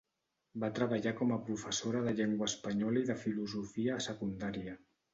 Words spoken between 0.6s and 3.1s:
Va treballar com a professora de Llengua Espanyola i